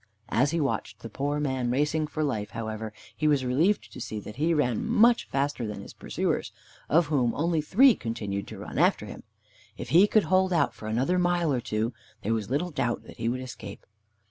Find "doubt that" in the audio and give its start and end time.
12.71-13.17